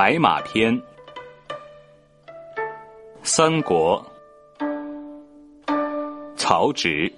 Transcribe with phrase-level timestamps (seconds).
[0.00, 0.80] 白马篇，
[3.22, 4.02] 三国，
[6.36, 7.12] 曹植。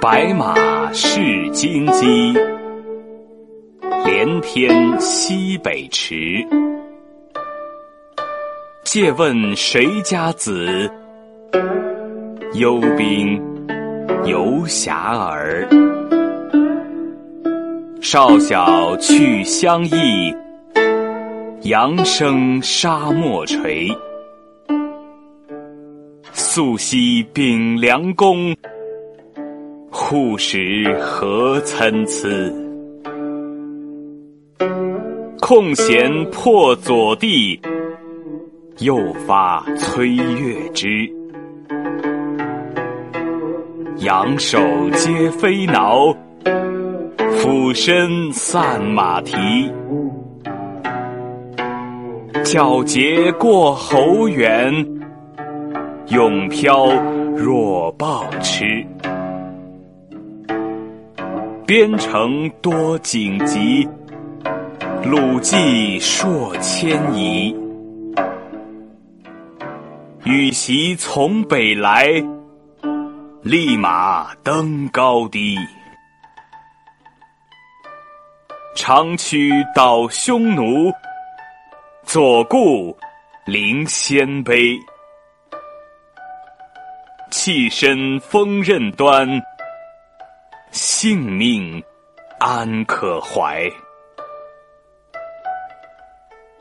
[0.00, 2.32] 白马是金鸡，
[4.04, 6.44] 连天西北驰。
[8.82, 10.90] 借问谁家子？
[12.54, 13.51] 幽兵。
[14.24, 15.68] 游侠儿，
[18.00, 20.34] 少小去乡邑，
[21.62, 23.88] 阳生沙漠垂。
[26.32, 28.54] 素昔秉良弓，
[29.90, 32.28] 笏时何参差？
[35.40, 37.60] 空闲破左地，
[38.78, 41.10] 又发崔月枝。
[44.02, 44.58] 仰首
[44.90, 46.12] 皆飞挠，
[47.36, 49.36] 俯身散马蹄。
[52.42, 54.74] 皎洁过侯远，
[56.08, 56.92] 永飘
[57.36, 58.84] 若豹痴。
[61.64, 63.88] 边城多荆棘，
[65.04, 67.56] 鲁骑硕千里。
[70.24, 72.20] 羽檄从北来。
[73.42, 75.58] 立马登高低，
[78.76, 80.92] 长驱倒匈奴，
[82.04, 82.96] 左顾
[83.44, 84.78] 临鲜卑。
[87.32, 89.28] 弃身锋刃端，
[90.70, 91.82] 性命
[92.38, 93.68] 安可怀？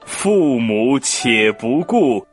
[0.03, 2.25] 父母且不顾，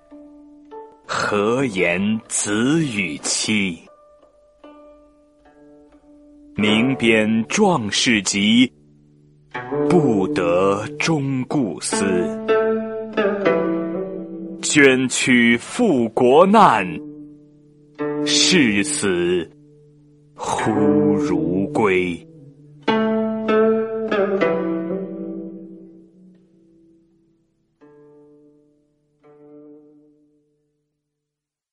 [1.06, 3.86] 何言子与妻？
[6.60, 8.69] 名边壮士集，
[9.88, 12.04] 不得终顾思。
[14.60, 16.84] 捐躯赴国难，
[18.26, 19.48] 视死
[20.34, 20.72] 忽
[21.14, 22.28] 如归。